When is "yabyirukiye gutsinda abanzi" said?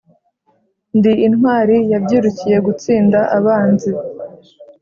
1.91-3.91